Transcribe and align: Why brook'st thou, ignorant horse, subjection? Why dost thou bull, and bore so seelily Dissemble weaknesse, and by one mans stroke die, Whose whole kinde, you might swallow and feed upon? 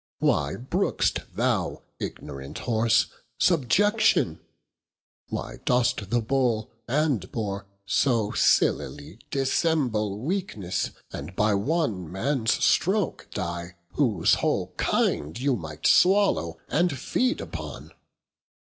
Why 0.17 0.55
brook'st 0.55 1.19
thou, 1.35 1.83
ignorant 1.99 2.57
horse, 2.57 3.05
subjection? 3.37 4.39
Why 5.29 5.57
dost 5.63 6.09
thou 6.09 6.21
bull, 6.21 6.71
and 6.87 7.31
bore 7.31 7.67
so 7.85 8.31
seelily 8.31 9.19
Dissemble 9.29 10.17
weaknesse, 10.17 10.89
and 11.13 11.35
by 11.35 11.53
one 11.53 12.11
mans 12.11 12.51
stroke 12.51 13.27
die, 13.31 13.75
Whose 13.91 14.33
whole 14.33 14.73
kinde, 14.79 15.39
you 15.39 15.55
might 15.55 15.85
swallow 15.85 16.57
and 16.67 16.97
feed 16.97 17.39
upon? 17.39 17.91